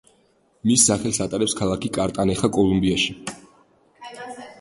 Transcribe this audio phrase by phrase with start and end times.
[0.69, 3.15] მის სახელს ატარებს ქალაქი კარტახენა კოლუმბიაში.